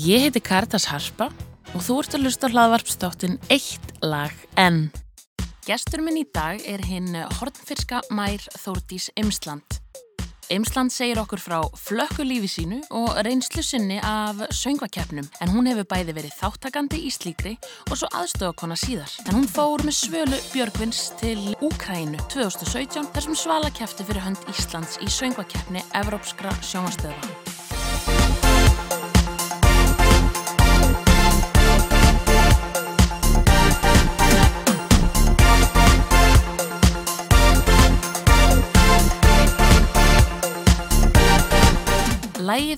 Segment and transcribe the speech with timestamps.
[0.00, 1.26] Ég heiti Karitas Harpa
[1.74, 4.86] og þú ert að lusta hlaðvarpstáttin Eitt lag enn.
[5.66, 9.76] Gestur minn í dag er hinn hornfyrska mær Þórdís Imsland.
[10.50, 15.90] Imsland segir okkur frá flökku lífi sínu og reynslu sinni af söngvakeppnum en hún hefur
[15.92, 17.54] bæði verið þáttakandi í slíkri
[17.90, 19.12] og svo aðstöðakona síðar.
[19.26, 24.48] En hún fór með svölu Björgvins til Úkrænu 2017 þar sem Svala kæfti fyrir hönd
[24.54, 28.48] Íslands í söngvakeppni Evrópskra sjónastöða.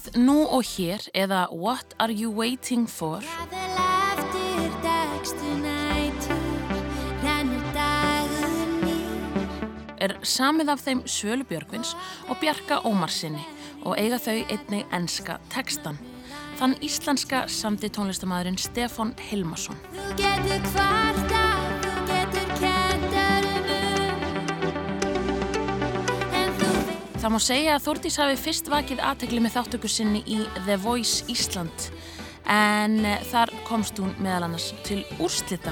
[0.03, 3.23] Lægið Nú og hér eða What are you waiting for
[10.01, 11.95] er samið af þeim Svölu Björgvins
[12.29, 13.45] og Bjarka Ómarsinni
[13.85, 15.99] og eiga þau einnig enska tekstan.
[16.59, 19.79] Þann íslenska samti tónlistamæðurinn Stefan Hilmarsson.
[27.23, 31.23] Það má segja að Þórtís hafi fyrst vakið aðtegli með þáttöku sinni í The Voice
[31.31, 31.85] Ísland
[32.51, 32.97] en
[33.31, 35.71] þar komst hún meðal annars til úrslita.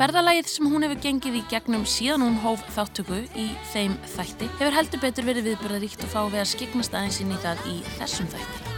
[0.00, 4.80] Ferðalagið sem hún hefur gengið í gegnum síðan hún hóf þáttöku í þeim þætti hefur
[4.80, 8.32] heldur betur verið viðbörðaríkt og fá við að skiknast aðeins inn í það í þessum
[8.32, 8.76] þætti.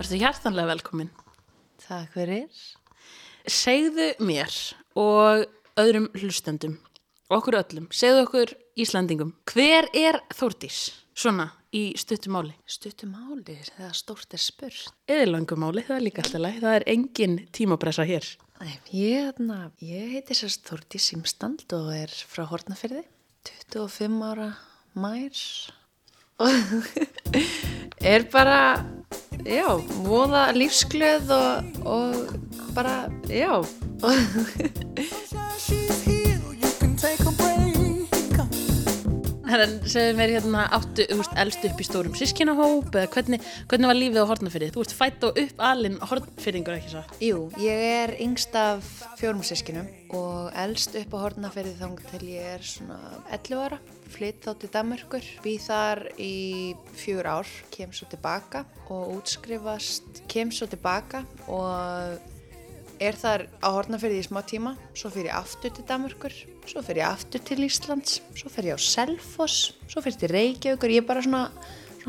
[0.00, 1.16] Verður hjartanlega velkomin.
[1.84, 2.48] Takk fyrir.
[3.48, 4.52] Segðu mér
[4.98, 5.46] og
[5.80, 6.74] öðrum hlustendum,
[7.32, 10.90] okkur öllum, segðu okkur Íslandingum, hver er Þórdís?
[11.16, 12.52] Svona í stuttumáli.
[12.68, 14.92] Stuttumáli, það er stórt er spurt.
[15.08, 18.28] Eða langumáli, það er líka alltaf læg, það er engin tímapressa hér.
[18.92, 23.06] Ég, na, ég heiti sérst Þórdís Simstand og er frá Hortnafyrði,
[23.72, 24.50] 25 ára
[24.98, 25.42] mær
[26.44, 26.88] og
[28.12, 28.60] er bara,
[29.46, 29.68] já,
[30.06, 33.62] voða lífsglöð og, og bara, já.
[39.58, 43.90] En segðu mér hérna áttu, þú veist, elst upp í stórum sískinahóp eða hvernig, hvernig
[43.90, 44.68] var lífið á Hortnafyrði?
[44.74, 47.02] Þú ert fætt og upp alinn Hortnfyrðingur, ekki svo?
[47.24, 48.86] Jú, ég er yngst af
[49.18, 53.00] fjórum sískinum og elst upp á Hortnafyrði þang til ég er svona
[53.34, 53.80] 11 ára.
[54.08, 56.34] Flytt þá til Danmarkur, býð þar í
[56.96, 62.18] fjör ár, kem svo tilbaka og útskrifast, kem svo tilbaka og
[62.98, 66.34] er þar á Hortnafyrði í smá tíma, svo fyrir ég aftur til Danmarkur,
[66.66, 70.34] svo fyrir ég aftur til Íslands, svo fyrir ég á Selfoss, svo fyrir ég til
[70.34, 71.44] Reykjavíkur, ég er bara svona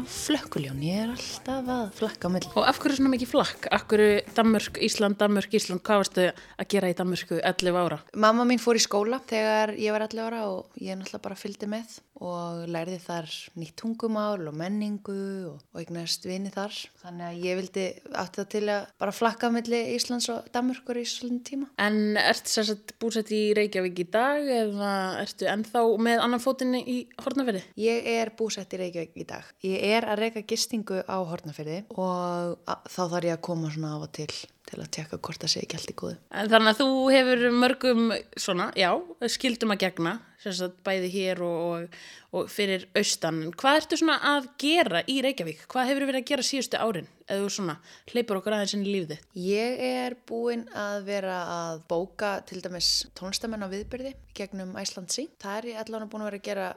[0.08, 2.52] flökkuljón, ég er alltaf að flakka á milli.
[2.56, 3.68] Og af hverju svona mikið flakk?
[3.76, 8.00] Af hverju Danmörk, Ísland, Danmörk, Ísland, hvað varstu að gera í Danmörku 11 ára?
[8.14, 11.70] Mamma mín fór í skóla þegar ég var 11 ára og ég náttúrulega bara fylgdi
[11.72, 15.18] með og lærði þar nýtt tungumál og menningu
[15.52, 16.76] og, og eignast vini þar.
[17.04, 21.06] Þannig að ég vildi átti það til að bara flakka melli Íslands og Danmörkur í
[21.08, 21.70] svolítið tíma.
[21.82, 24.94] En ert sérsagt búsett í Reykjavík í dag eða
[25.24, 27.64] ertu ennþá með annan fótinni í Hortnafyrði?
[27.80, 29.52] Ég er búsett í Reykjavík í dag.
[29.66, 34.10] Ég er að reyka gistingu á Hortnafyrði og þá þarf ég að koma svona af
[34.10, 34.32] og til
[34.70, 36.16] til að tjekka hvort það sé ekki allt í góðu.
[36.30, 38.90] En þannig að þú hefur mörgum svona, já,
[39.34, 41.96] skildum að gegna, sérstaklega bæði hér og, og,
[42.38, 43.42] og fyrir austan.
[43.60, 45.64] Hvað ertu svona að gera í Reykjavík?
[45.72, 47.10] Hvað hefur verið að gera síðustu árin?
[47.30, 47.76] Eða þú svona,
[48.10, 49.26] hleypur okkur aðeins inn í lífið þitt?
[49.44, 55.28] Ég er búinn að vera að bóka til dæmis tónlistamenn á viðbyrði gegnum Æslandsi.
[55.42, 56.70] Það er ég allavega búin að vera að gera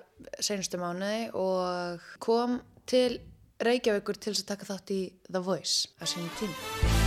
[0.42, 2.58] senustu mánuði og kom
[2.90, 3.20] til
[3.62, 7.01] Reykjavíkur til að taka þátt í The Voice á sínum tíma.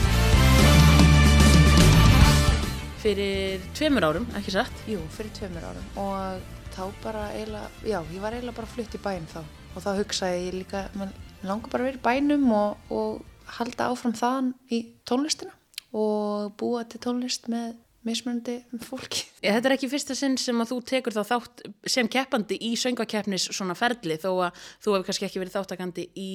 [3.06, 4.80] Fyrir tveimur árum, ekki satt?
[4.90, 9.02] Jú, fyrir tveimur árum og þá bara eiginlega, já, ég var eiginlega bara flutt í
[9.04, 11.12] bæn þá og þá hugsaði ég líka, mann
[11.46, 15.54] langar bara í bænum og, og halda áfram þaðan í tónlistina
[15.94, 17.76] og búa til tónlist með
[18.06, 18.56] mismunandi
[18.86, 19.26] fólki.
[19.42, 21.64] Ég, þetta er ekki fyrsta sinn sem að þú tekur þá þátt
[21.96, 26.32] sem keppandi í söngvakeppnis svona ferli þó að þú hefur kannski ekki verið þáttakandi í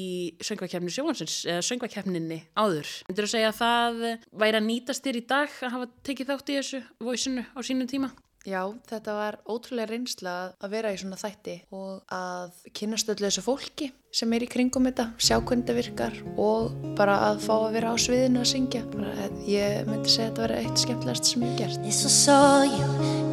[0.46, 2.90] söngvakeppnis sjóhansins eða söngvakeppninni áður.
[3.10, 4.02] Þú að segja að það
[4.44, 7.90] væri að nýtast þér í dag að hafa tekið þátt í þessu voisinu á sínum
[7.90, 8.12] tíma?
[8.48, 10.34] Já, þetta var ótrúlega reynsla
[10.64, 14.88] að vera í svona þætti og að kynast öllu þessu fólki sem er í kringum
[14.88, 18.80] þetta, sjá hvernig þetta virkar og bara að fá að vera á sviðinu að syngja.
[18.94, 21.82] Bara, ég myndi segja að þetta verði eitt skemmtilegast sem ég gert.
[21.84, 22.88] This I saw you,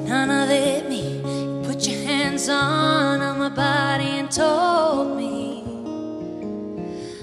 [0.09, 1.23] none of it me
[1.63, 5.63] Put your hands on, on my body and told me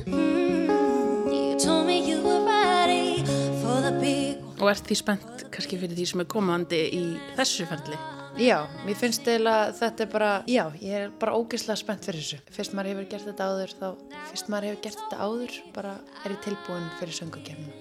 [0.08, 3.24] mm, You told me you were ready
[3.60, 7.04] for the big Og ert því spennt kannski fyrir því sem er komandi í
[7.38, 8.00] þessu ferli?
[8.34, 12.18] Já, mér finnst eiginlega að þetta er bara, já, ég er bara ógeðslega spennt fyrir
[12.18, 12.38] þessu.
[12.56, 15.92] Fyrst maður hefur gert þetta áður, þá, fyrst maður hefur gert þetta áður, bara
[16.24, 17.76] er ég tilbúin fyrir söngakefninu.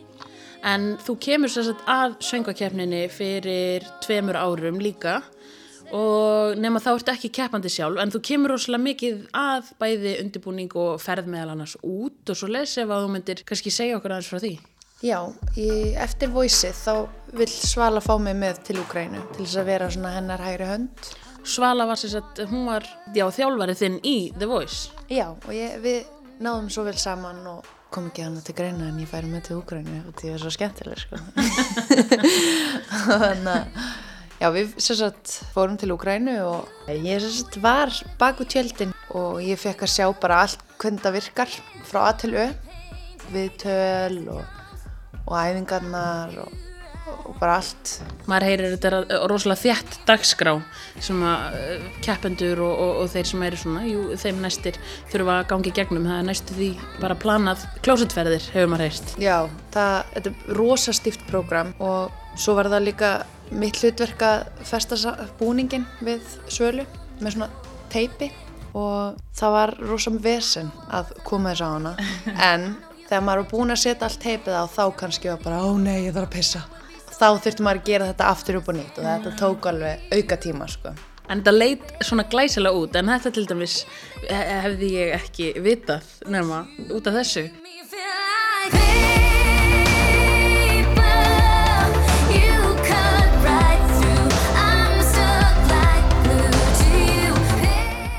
[0.63, 5.17] En þú kemur sér satt að söngakefninni fyrir tveimur árum líka
[5.93, 10.77] og nema þá ertu ekki keppandi sjálf en þú kemur rosalega mikið að bæði undirbúning
[10.79, 14.15] og ferð meðal annars út og svo les ef að þú myndir kannski segja okkur
[14.15, 14.53] aðeins frá því.
[15.03, 15.17] Já,
[15.59, 15.67] í,
[15.99, 16.93] eftir voiceið þá
[17.35, 21.09] vil Svala fá mig með til Úgrænu til þess að vera svona hennar hægri hönd.
[21.43, 24.93] Svala var sér satt, hún var já, þjálfarið þinn í The Voice.
[25.11, 26.07] Já, og ég, við
[26.39, 29.59] náðum svo vel saman og kom ekki hana til Greina en ég færi með til
[29.59, 31.19] Úgrænu og því það er svo skemmtileg, sko.
[33.03, 33.85] Þannig að,
[34.39, 37.91] já, við sem sagt fórum til Úgrænu og ég sem sagt var
[38.23, 41.61] bak úr tjöldin og ég fekk að sjá bara allt hvernig það virkar
[41.91, 42.51] frá A til Ö,
[43.35, 44.62] viðtöl og,
[45.27, 46.53] og æfingarnar og,
[47.27, 47.91] og bara allt.
[48.31, 50.53] Maður heyrir þetta er að- rosalega þjætt dagskrá
[51.03, 54.79] sem að eh, keppendur og, og, og þeir sem eru svona, jú, þeim næstir
[55.11, 56.69] þurfa að gangi gegnum, það er næstu því
[57.01, 59.15] bara planað klósetferðir, hefur maður heyrst.
[59.21, 59.37] Já,
[59.75, 63.11] það, þetta er rosa stíft prógram og svo var það líka
[63.53, 64.97] mitt hlutverk að festa
[65.37, 66.87] búningin við svölu
[67.21, 67.49] með svona
[67.93, 68.31] teipi
[68.73, 71.91] og það var rosa vesen að koma þess á hana
[72.51, 72.63] en
[73.09, 76.05] þegar maður var búin að setja allt teipið á þá kannski var bara, ó nei,
[76.07, 76.61] ég þarf að pissa
[77.13, 80.37] þá þurfti maður að gera þetta aftur upp og nýtt og þetta tók alveg auka
[80.43, 80.93] tíma sko.
[81.29, 83.75] En þetta leit svona glæsilega út, en þetta til dæmis
[84.27, 87.45] he- hefði ég ekki vitað nema út af þessu.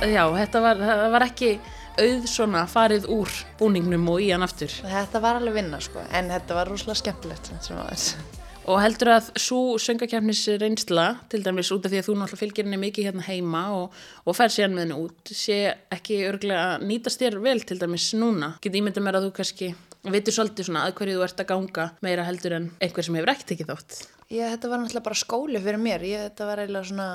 [0.05, 0.81] Já, þetta var,
[1.15, 1.55] var ekki
[2.01, 3.31] auð svona farið úr
[3.61, 4.73] búningnum og í hann aftur.
[4.83, 8.41] þetta var alveg vinna sko, en þetta var rosalega skemmtilegt sem áður.
[8.65, 12.65] Og heldur að svo söngakefnis reynsla, til dæmis út af því að þú náttúrulega fylgir
[12.65, 15.59] henni mikið hérna heima og, og fer síðan með henni út, sé
[15.93, 18.55] ekki örglega að nýtast þér vel til dæmis núna.
[18.65, 19.75] Get ímynda mér að þú kannski
[20.09, 23.35] veitur svolítið svona að hverju þú ert að ganga meira heldur en einhver sem hefur
[23.35, 23.99] ekkert ekki þátt.
[24.33, 26.09] Já, þetta var náttúrulega bara skóli fyrir mér.
[26.09, 27.11] Ég, þetta var eiginlega svona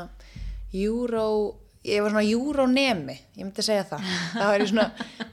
[0.73, 1.25] júró,
[1.83, 4.01] ég var svona júrónemi, ég myndi segja það.
[4.33, 4.87] Það var ég svona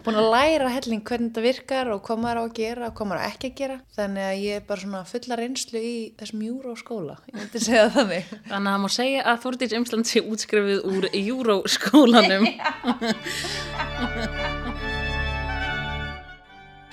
[0.07, 3.09] búin að læra helling hvernig þetta virkar og hvað maður á að gera og hvað
[3.11, 3.77] maður á ekki að gera.
[3.97, 7.97] Þannig að ég er bara svona fulla reynslu í þessum júróskóla, ég myndi segja það
[7.99, 8.25] þannig.
[8.47, 12.45] Þannig að það má segja að Þórdís Imsland sé útskrifið úr júróskólanum.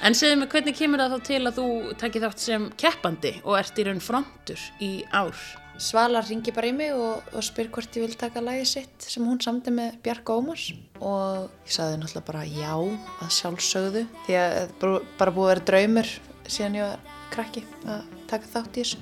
[0.03, 1.67] en segðu mig, hvernig kemur það þá til að þú
[2.01, 5.37] takir þátt sem keppandi og ert í raun frontur í ár?
[5.81, 9.25] Svala ringi bara í mig og, og spyr hvort ég vil taka lagi sitt sem
[9.25, 10.69] hún samdi með Bjarka Ómars.
[11.01, 15.65] Og ég sagði náttúrulega bara já að sjálfsögðu því að er bara- búið að vera
[15.69, 16.11] draumur
[16.45, 16.99] síðan ég var
[17.33, 18.97] krakki að taka þátt í þessu.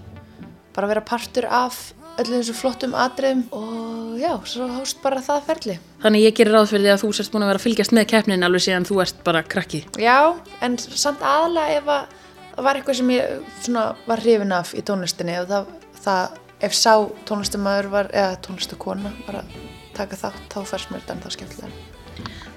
[0.74, 1.82] Bara vera partur af
[2.22, 5.76] öllum þessu flottum atriðum og já, svo hóst bara það ferli.
[6.04, 8.08] Þannig ég gerir ráð fyrir því að þú sérst búin að vera að fylgjast með
[8.14, 9.84] keppnin alveg síðan þú ert bara krakki.
[10.00, 10.18] Já,
[10.62, 12.16] en samt aðalega ef að
[12.56, 15.70] það var eitthvað sem ég svona var hrifin af í tónlistinni og það,
[16.04, 16.94] það ef sá
[17.28, 19.56] tónlistamæður var, eða tónlistakona var að
[19.98, 21.88] taka þátt, þá færst mér þetta ennþá skemmtilega.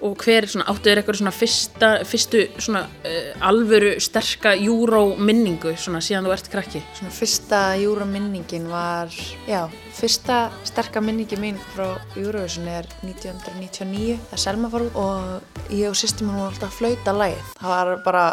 [0.04, 5.72] Og hver svona, áttu þér eitthvað svona fyrsta, fyrstu svona uh, alvöru sterka júró minningu
[5.80, 6.82] svona síðan þú ert krakki?
[6.98, 9.14] Svona fyrsta júraminningin var,
[9.48, 9.62] já,
[9.96, 15.88] fyrsta sterka minningi mín frá Eurovision er 1999, það er Selma fór út og ég
[15.88, 17.50] og sýstum hún var alltaf að flauta lagið.
[17.62, 18.28] Það var bara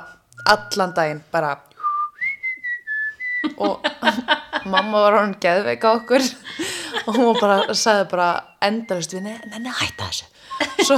[0.51, 1.55] allan daginn, bara
[3.57, 3.79] og
[4.65, 6.25] mamma var hann geðveik á okkur.
[7.07, 8.29] Og hún bara, sagði bara
[8.63, 10.27] endalist við, neina, hætta þessu.
[10.85, 10.97] Svo,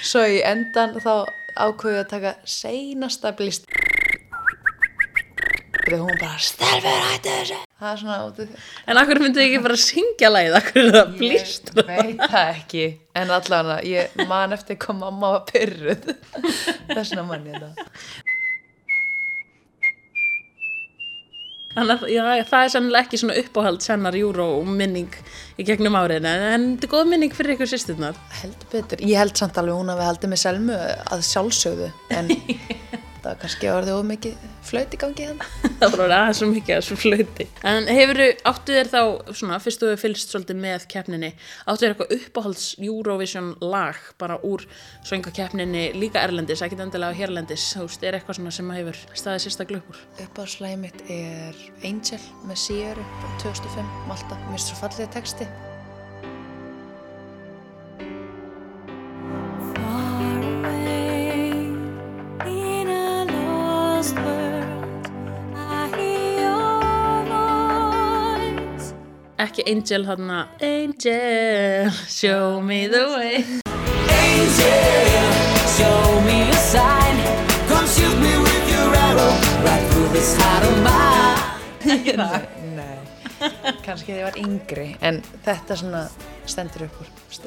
[0.00, 1.26] svo í endan þá
[1.60, 3.68] ákveði að taka seinasta blíst
[5.84, 7.60] og hún bara, stelfur, hætta þessu.
[7.80, 8.46] Það er svona því.
[8.88, 11.72] En akkur myndið ekki bara syngja lagið, akkur er það blíst?
[11.74, 12.86] Ég veit það ekki,
[13.20, 16.08] en allavega ég man eftir hvað mamma var pyrruð
[16.94, 18.33] þessna mann ég þetta
[21.74, 25.16] Þannig að já, það er sannilega ekki svona uppáhald sennar júró minning
[25.58, 28.20] í gegnum áriðin en, þetta er góð minning fyrir ykkur sýsturnar.
[28.40, 30.78] heldur betur, ég held samt alveg hún að við haldið með Selmu
[31.16, 32.30] að sjálfsögðu en
[33.24, 36.76] það var kannski orðið of mikið flöt í gangi þannig það var aðeins svo mikið
[36.76, 37.46] að svo flöyti.
[37.70, 39.00] En hefur áttu þér þá,
[39.40, 41.32] svona, fyrst þú hefur fylgst svolítið með keppninni,
[41.64, 44.66] áttu þér eitthvað uppáhalds Eurovision lag bara úr
[45.08, 49.68] svöngakeppninni líka erlendis, ekki endilega hérlendis, þú veist, er eitthvað svona sem hefur staðið sérsta
[49.70, 50.02] glöpur?
[50.24, 55.48] uppáðslægi mitt er Angel með Sýjöru frá 2005, Malta, mér finnst svo fallið texti
[69.44, 73.44] ekki Angel hann Angel, show me the way
[74.24, 75.32] Angel,
[75.76, 77.16] show me a sign.
[77.68, 79.32] Come shoot me with your arrow
[79.66, 82.16] right through this heart of mine.
[82.74, 82.98] Nei,
[83.84, 86.06] kannski ég var yngri en þetta svona
[86.48, 87.02] stendur upp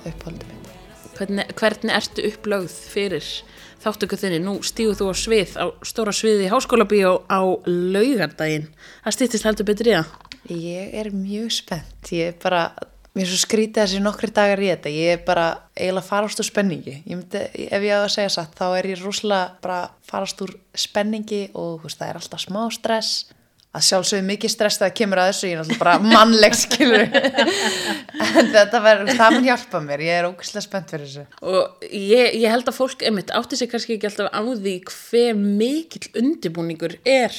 [0.05, 0.77] upphaldum mitt.
[1.17, 3.25] hvernig, hvernig ertu upplögð fyrir
[3.81, 4.39] þáttöku þinni?
[4.43, 8.69] Nú stígu þú á svið á stóra sviði í háskólabíó á laugardaginn.
[9.05, 10.26] Það stýttist heldur betur í það.
[10.47, 12.61] Ég er mjög spennt, ég er bara,
[13.15, 16.47] mér er svo skrítið þessi nokkri dagar í þetta, ég er bara eiginlega farast úr
[16.47, 16.93] spenningi.
[17.03, 20.53] Ég myndi, ef ég á að segja satt, þá er ég rosalega bara farast úr
[20.77, 23.27] spenningi og veist, það er alltaf smá stress,
[23.77, 27.03] að sjálfsögðu mikið stress það kemur að þessu, ég er náttúrulega bara mannleg skilur.
[28.37, 31.25] en þetta verður, það mun hjálpa mér, ég er ógæslega spennt fyrir þessu.
[31.47, 35.37] Og ég, ég held að fólk, einmitt, átti sig kannski ekki alltaf á því hver
[35.37, 37.35] mikill undibúningur er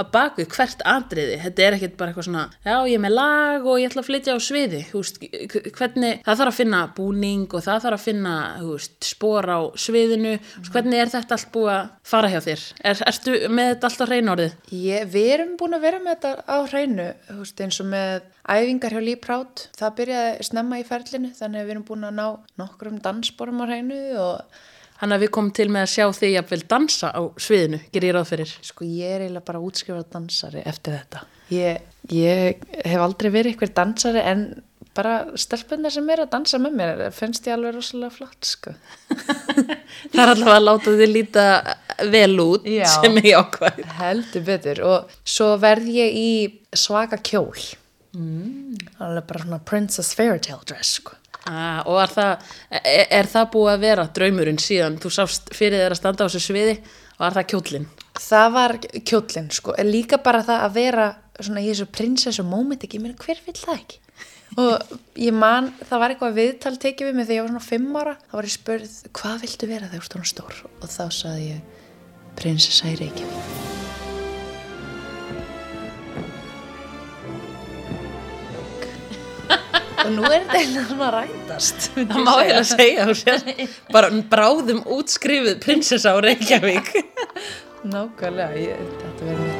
[0.00, 1.38] að baku hvert atriði.
[1.44, 4.10] Þetta er ekkert bara eitthvað svona, já, ég er með lag og ég ætla að
[4.10, 4.82] flytja á sviði.
[4.94, 5.20] Veist,
[5.78, 10.36] hvernig, það þarf að finna búning og það þarf að finna, veist, spór á sviðinu.
[10.70, 12.66] Hvernig er þetta allt búið að fara hjá þér?
[12.90, 12.96] Er,
[15.80, 19.62] að vera með þetta á hreinu, þú veist, eins og með æfingar hjá Líprát.
[19.80, 22.26] Það byrjaði snemma í ferlinu, þannig að við erum búin að ná
[22.60, 24.60] nokkrum dansborum á hreinu og
[25.00, 28.16] Þannig að við komum til með að sjá þig jafnvel dansa á sviðinu, gerir ég
[28.18, 28.50] ráð fyrir.
[28.68, 31.22] sko ég er eiginlega bara útskrifað dansari eftir þetta.
[31.56, 34.42] Ég, ég hef aldrei verið eitthvað dansari en
[35.00, 38.74] bara stelpunir sem er að dansa með mér finnst ég alveg rosalega flott, sko.
[40.12, 41.46] Það er allavega að láta þig líta
[42.12, 42.86] vel út Já.
[42.94, 43.80] sem er jákvæð.
[44.00, 46.32] Heldur betur og svo verð ég í
[46.76, 47.64] svaka kjól.
[48.16, 48.76] Mm.
[49.00, 51.16] Alveg bara svona princess fairytale dress, sko.
[51.48, 55.80] Ah, og er það, er, er það búið að vera draumurinn síðan þú sást fyrir
[55.80, 56.74] þér að standa á þessu sviði
[57.16, 57.86] og er það kjólinn?
[58.20, 58.74] Það var
[59.08, 61.06] kjóllinn sko, en líka bara það að vera
[61.46, 64.00] svona í þessu prinsessu moment ekki, ég meina hver vill það ekki?
[64.58, 67.98] Og ég man, það var eitthvað viðtal tekið við mig þegar ég var svona fimm
[68.00, 70.62] ára, þá var ég spurð, hvað viltu vera þegar þú svona stór?
[70.80, 71.84] Og þá saði ég,
[72.40, 73.68] prinsessa í Reykjavík.
[80.00, 81.88] Og nú er þetta eiginlega svona að rætast.
[81.94, 83.40] Það má ég að segja sér
[83.92, 86.94] bara bráðum útskrifuð prinsessa á Reykjavík.
[87.86, 89.59] Nákvæmlega, ég, þetta verður moment.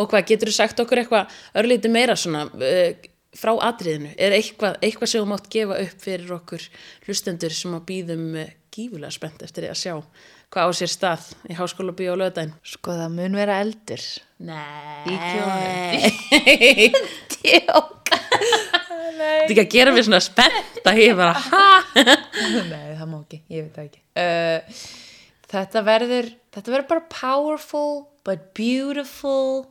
[0.00, 2.90] Og hvað, getur þú sagt okkur eitthvað örlítið meira svona uh,
[3.36, 4.14] frá atriðinu?
[4.16, 6.62] Er eitthvað, eitthvað sem þú mátt gefa upp fyrir okkur
[7.06, 9.94] hlustendur sem að býðum uh, gífulega spennt eftir því að sjá
[10.50, 12.54] hvað á sér stað í háskóla bíó á löðdæn?
[12.66, 14.06] Sko það mun vera eldur.
[14.42, 15.04] Nei.
[15.06, 16.96] Í kjólnum.
[17.36, 18.10] Tjók.
[18.10, 21.68] Þetta er ekki að gera mér svona spennt að ég bara, ha?
[22.72, 24.02] Nei, það má ekki, ég veit það ekki.
[24.18, 24.82] Uh,
[25.50, 27.92] þetta verður, þetta verður bara powerful
[28.26, 29.66] but beautiful.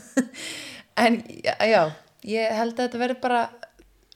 [1.04, 1.82] en já, já,
[2.24, 3.42] ég held að þetta verður bara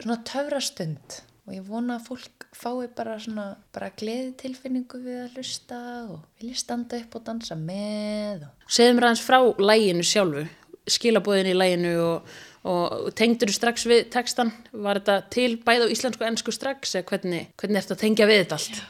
[0.00, 5.36] svona töfrastund og ég vona að fólk fái bara svona bara gleði tilfinningu við að
[5.36, 10.46] hlusta og vilja standa upp og dansa með og Segðu mér aðeins frá læginu sjálfu,
[10.88, 12.34] skilabóðin í læginu og,
[12.70, 14.54] og tengdur þú strax við textan?
[14.72, 18.30] Var þetta til bæði á íslensku og ennsku strax eða hvernig, hvernig ertu að tengja
[18.30, 18.84] við þetta allt?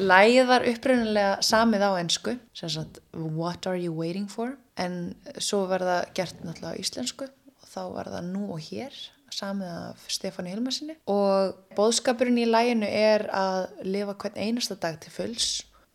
[0.00, 4.54] Lægið var upprunalega samið á ensku, sem sagt What are you waiting for?
[4.80, 8.96] En svo var það gert náttúrulega á íslensku og þá var það nú og hér,
[9.34, 10.96] samið af Stefáni Hilmarsinni.
[11.12, 15.50] Og bóðskapurinn í læginu er að lifa hvern einasta dag til fulls,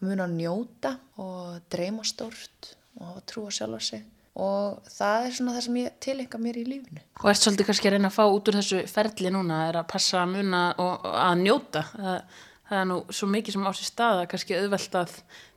[0.06, 4.06] mun að njóta og dreyma stórt og hafa trú á sjálfa sig.
[4.36, 7.02] Og það er svona það sem ég tilenga mér í lífinu.
[7.24, 9.88] Og ert svolítið kannski að reyna að fá út úr þessu ferli núna, er að
[9.94, 11.84] passa að muna og að njóta.
[11.94, 15.13] Það, það er nú svo mikið sem á sér stað að kannski auðvelt að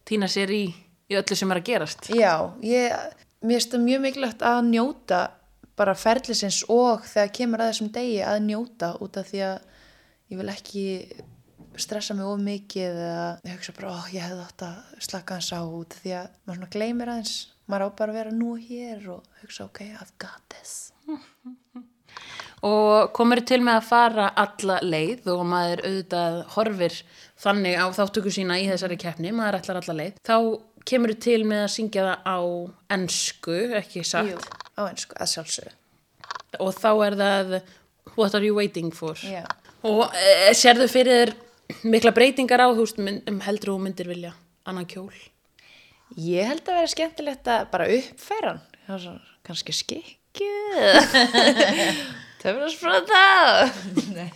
[0.08, 0.62] týna sér í,
[1.08, 2.10] í öllu sem er að gerast.
[2.12, 2.34] Já,
[2.64, 5.22] ég, mér finnst það mjög mikilvægt að njóta
[5.78, 9.58] bara ferlisins og þegar kemur að þessum degi að njóta út af því að
[10.28, 10.86] ég vil ekki
[11.78, 15.52] stressa mig of mikið eða ég hugsa bara, ó, ég hefði átt að slaka hans
[15.54, 17.36] á út því að maður svona gleymir aðeins
[17.68, 20.74] maður á bara að vera nú hér og hugsa, ok, I've got this
[22.66, 26.96] Og komur til með að fara alla leið og maður auðvitað horfir
[27.38, 30.36] þannig á þáttöku sína í þessari keppni, maður ætlar alla leið, þá
[30.88, 32.38] kemur til með að syngja það á
[32.96, 34.40] ennsku, ekki satt, Jú,
[34.74, 35.76] á einsku, að sjálfsögðu
[36.64, 37.58] og þá er það
[38.18, 39.14] What are you waiting for?
[39.22, 39.44] Já.
[39.86, 44.32] Og e, sérðu fyrir þér mikla breytingar á, þú veist, um heldur og myndir vilja
[44.66, 45.12] annan kjól?
[46.16, 48.54] Ég held að vera skemmtilegt að bara uppfæra
[48.88, 50.48] hann kannski skikju
[52.42, 53.22] Töfrarsprota
[54.14, 54.28] Nei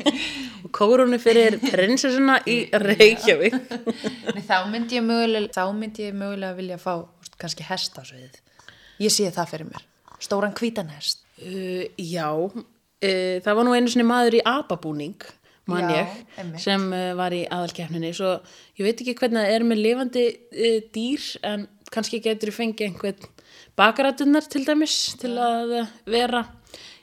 [0.63, 3.57] Og kórunu fyrir prinsessuna í Reykjavík.
[4.33, 8.39] Nei, þá myndi ég mögulega, þá myndi ég mögulega vilja fá úst, kannski hestasviðið.
[9.03, 9.85] Ég sé það fyrir mér.
[10.23, 11.25] stóran hvítanhest.
[11.43, 15.27] Uh, já, uh, það var nú einu sinni maður í ababúning,
[15.67, 16.63] man Já, ég, einmitt.
[16.63, 18.15] sem uh, var í aðalkeppninni.
[18.15, 18.37] Svo
[18.79, 22.87] ég veit ekki hvernig það er með lifandi uh, dýr, en kannski getur þú fengið
[22.93, 23.31] einhvern
[23.79, 25.75] bakarætunar til dæmis til að
[26.07, 26.47] vera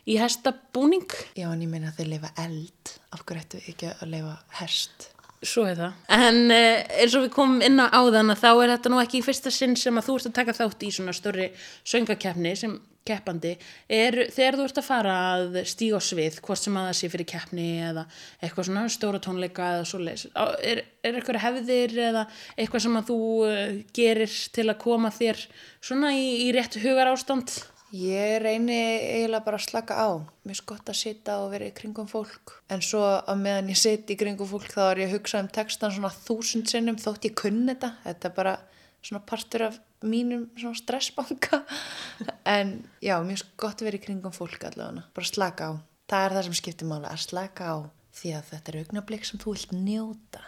[0.10, 1.08] í hestabúning.
[1.38, 2.98] Já, en ég meina þeir lifa eld.
[3.14, 5.10] Af hverju ættu ekki að lifa hest?
[5.40, 6.00] Svo er það.
[6.12, 9.22] En uh, eins og við komum inn á áðan að þá er þetta nú ekki
[9.22, 11.46] í fyrsta sinn sem að þú ert að taka þátt í svona stórri
[11.88, 12.76] söngakeppni sem
[13.08, 13.54] keppandi.
[13.88, 17.12] Er, þegar þú ert að fara að stíga á svið, hvort sem að það sé
[17.14, 18.04] fyrir keppni eða
[18.44, 20.28] eitthvað svona stóra tónleika eða svo leis.
[20.36, 25.44] Er, er eitthvað hefðir eða eitthvað sem að þú uh, gerir til að koma þér
[25.80, 27.62] svona í, í rétt hugar ástand?
[27.90, 30.10] Ég reyni eiginlega bara að slaka á.
[30.46, 32.60] Mér er gott að sita og vera í kringum fólk.
[32.70, 35.50] En svo að meðan ég sit í kringum fólk þá er ég að hugsa um
[35.50, 37.96] textan svona þúsund sinnum þótt ég kunni þetta.
[38.04, 38.54] Þetta er bara
[39.02, 41.64] svona partur af mínum svona stressbanka.
[42.60, 45.08] En já, mér er gott að vera í kringum fólk allavega.
[45.18, 45.74] Bara slaka á.
[46.10, 47.78] Það er það sem skiptir máli, að slaka á.
[48.20, 50.46] Því að þetta er augnablik sem þú vilt njóta.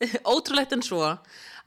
[0.32, 1.02] ótrúlegt en svo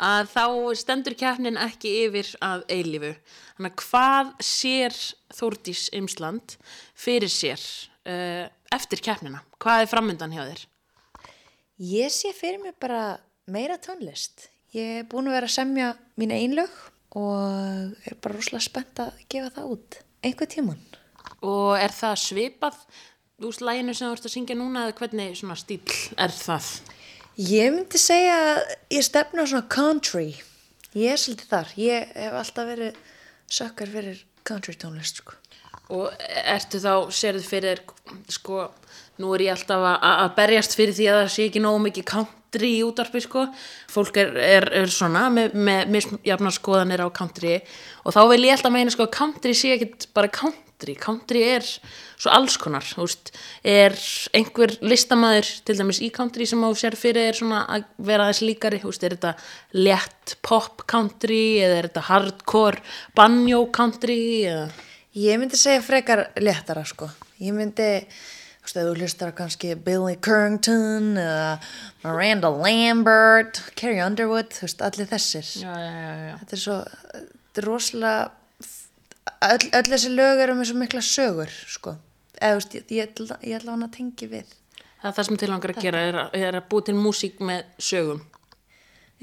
[0.04, 0.46] að þá
[0.80, 3.14] stendur keppnin ekki yfir að eilífu.
[3.58, 4.98] Þannig að hvað sér
[5.34, 6.56] Þórdís Ymsland
[6.98, 7.62] fyrir sér
[8.10, 9.44] uh, eftir keppnina?
[9.62, 10.64] Hvað er framöndan hjá þér?
[11.84, 14.50] Ég sé fyrir mig bara meira tónlist.
[14.74, 16.74] Ég er búin að vera að semja mín einlög
[17.20, 20.00] og er bara rosalega spennt að gefa það út.
[20.24, 20.82] Einhver tíman.
[21.44, 22.80] Og er það svipað
[23.44, 25.82] úr slæginu sem þú ert að syngja núna eða hvernig svona stíl
[26.18, 26.70] er það?
[27.34, 28.60] Ég myndi segja að
[28.94, 30.36] ég stefna svona country.
[30.94, 31.72] Ég er svolítið þar.
[31.82, 33.00] Ég hef alltaf verið
[33.50, 35.34] sökkar fyrir country tónlist, sko.
[35.98, 38.68] Og ertu þá, sérðu fyrir þér, sko,
[39.18, 42.70] nú er ég alltaf að, berjast fyrir því að það sé ekki nógu mikið country
[42.76, 43.48] í útarpi, sko.
[43.90, 47.58] Fólk er, er, er svona með, með misjafna skoðanir á country
[48.06, 50.62] og þá vil ég alltaf meina, sko, country sé ekkit bara country.
[51.00, 53.32] Country er svo alls konar, veist,
[53.64, 53.96] er
[54.36, 58.44] einhver listamæður til dæmis í country sem á sér fyrir er svona að vera aðeins
[58.44, 59.34] líkari, veist, er þetta
[59.80, 62.84] létt pop country eða er þetta hardcore
[63.16, 64.68] banjo country eða...
[65.14, 67.06] Ég myndi segja frekar léttara, sko.
[67.38, 67.86] Ég myndi,
[68.64, 71.52] þú veist, þú hlustar á kannski Billy Currington eða
[72.02, 75.52] Miranda Lambert, Carrie Underwood, þú veist, allir þessir.
[75.62, 76.34] Já, já, já, já.
[76.40, 76.80] Þetta er svo,
[77.14, 78.24] þetta er rosalega,
[79.50, 81.96] öll, öll þessi lög eru með svo mikla sögur, sko.
[82.40, 84.54] Eða, veist, ég, ég, ég ætla hann að tengi við.
[85.04, 87.66] Það það sem til langar að gera, er að, er að búa til músík með
[87.92, 88.22] sögum.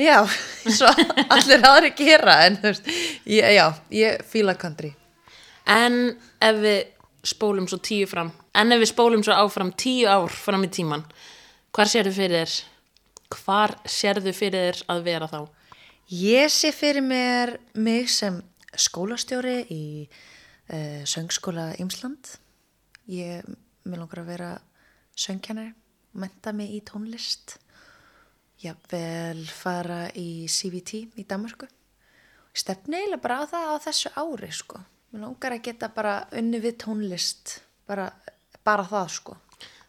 [0.00, 0.16] Já,
[0.78, 0.90] svo
[1.26, 2.90] allir aðri gera, en þú veist,
[3.28, 4.94] ég, já, ég fíla country.
[5.68, 6.02] En
[6.40, 6.80] ef við
[7.30, 11.04] spólum svo tíu fram, en ef við spólum svo áfram tíu ár fram í tíman,
[11.76, 12.54] hvar sérðu fyrir þér,
[13.36, 15.40] hvar sérðu fyrir þér að vera þá?
[16.10, 18.40] Ég sé fyrir mér mig sem
[18.76, 22.37] skólastjóri í uh, söngskóla Ímsland.
[23.11, 23.46] Ég,
[23.88, 24.50] mér langar að vera
[25.18, 25.74] söngkennari,
[26.20, 27.59] menta mig í tónlist.
[28.61, 31.66] Vil fara í CVT í Danmarku.
[32.52, 34.80] Stefni eiginlega bara á það á þessu ári, sko.
[35.11, 38.11] Mér langar að geta bara unni við tónlist, bara,
[38.66, 39.37] bara það, sko.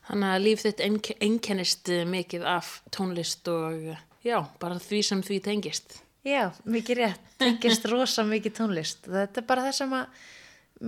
[0.07, 3.91] Þannig að líf þitt einke- einkennist mikið af tónlist og
[4.23, 5.99] já, bara því sem því tengist.
[6.27, 9.07] Já, mikið rétt, tengist rosa mikið tónlist.
[9.09, 10.21] Þetta er bara það sem að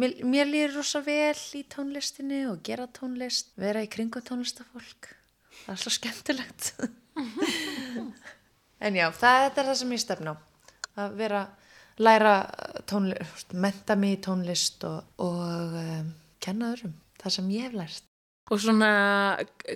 [0.03, 5.09] mér, mér líður rosa vel í tónlistinni og gera tónlist, vera í kringum tónlistafólk.
[5.63, 6.71] Það er svo skemmtilegt.
[8.85, 10.37] en já, það er það sem ég stefna á.
[11.03, 11.43] Að vera,
[11.97, 12.35] læra
[12.89, 18.12] tónlist, menta mig í tónlist og, og um, kenna öðrum það sem ég hef lært.
[18.51, 18.89] Og svona,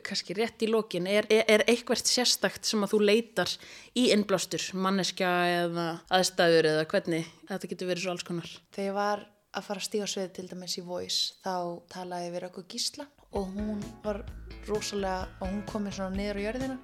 [0.03, 3.53] kannski rétt í lokin, er, er, er eitthvert sérstakt sem að þú leitar
[3.95, 5.31] í innblástur, manneskja
[5.63, 8.51] eða aðstæður eða hvernig, þetta getur verið svo alls konar.
[8.75, 9.23] Þegar ég var
[9.57, 11.55] að fara að stíga svið til dæmis í Voice þá
[11.93, 14.21] talaði við okkur gísla og hún var
[14.67, 16.77] rosalega og hún kom mér svona niður á jörðina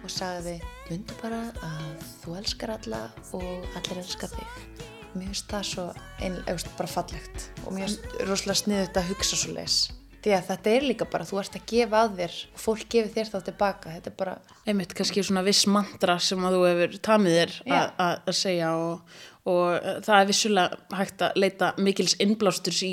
[0.00, 0.56] og sagði
[0.88, 3.02] mundu bara að þú elskar alla
[3.36, 4.84] og allir elskar þig.
[5.14, 5.86] Mér finnst það svo
[6.22, 9.80] ein, eða, bara fallegt og mér finnst rosalega sniðut að hugsa svo leis.
[10.20, 13.14] Því að þetta er líka bara, þú ert að gefa að þér og fólk gefur
[13.14, 13.94] þér þá tilbaka.
[13.96, 14.36] Þetta er bara,
[14.68, 17.54] Einmitt, kannski svona viss mantra sem að þú hefur tamið þér
[18.04, 19.14] að- segja og,
[19.48, 22.90] og uh, það er vissulega hægt að leita mikils innblásturs í,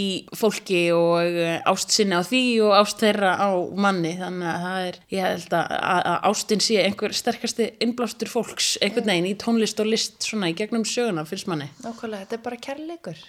[0.00, 4.64] í fólki og uh, ást sinni á því og ást þeirra á manni þannig að
[4.64, 9.28] það er, ég held að, að, að ástin sé einhver sterkasti innblástur fólks einhvern veginn
[9.34, 11.68] í tónlist og list svona í gegnum söguna finnst manni.
[11.84, 13.22] nákvæmlega, þetta er bara kærleikur.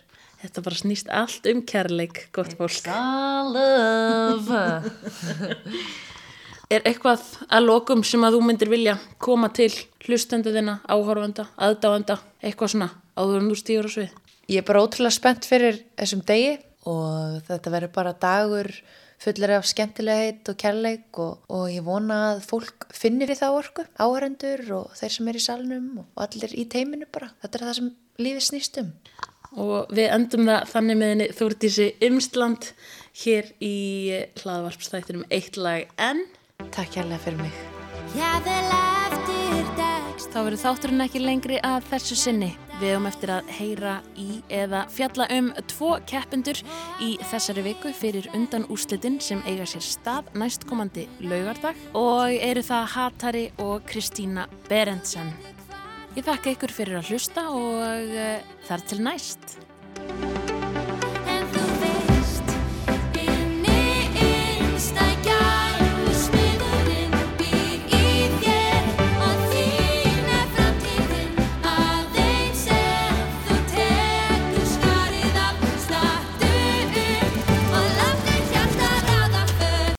[0.44, 2.90] Þetta bara snýst allt um kærleik, gott fólk.
[3.56, 4.64] love.
[6.74, 9.70] Er eitthvað að lokum sem að þú myndir vilja koma til
[10.04, 14.18] hlustenduðina, áhorfanda, aðdáanda, eitthvað svona áður en þú stígur á svið?
[14.50, 16.58] Ég er bara ótrúlega spennt fyrir þessum degi
[16.90, 18.72] og þetta verður bara dagur
[19.24, 23.86] fullir af skemmtilegheit og kærleik og, og ég vona að fólk finnir í það orku,
[23.96, 27.32] áhærendur og þeir sem er í salnum og allir í teiminu bara.
[27.44, 28.92] Þetta er það sem lífið snýst um.
[29.60, 32.72] Og við endum það þannig með henni Þúrdísi Ymsland
[33.24, 33.76] hér í
[34.42, 36.26] hlaðvarpstættinum Eitt lag enn.
[36.74, 37.56] Takk kærlega fyrir mig.
[40.34, 42.48] Þá verður þátturinn ekki lengri að þessu sinni.
[42.80, 46.58] Við höfum eftir að heyra í eða fjalla um tvo keppendur
[47.06, 52.94] í þessari viku fyrir undan úrslitin sem eiga sér stað næstkomandi laugardag og eru það
[52.98, 55.53] Hatari og Kristína Berendsen.
[56.13, 59.56] Ég þakka ykkur fyrir að hlusta og uh, þar til næst.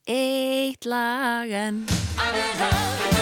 [0.06, 1.82] Eitt lag enn.
[2.14, 3.13] I've heard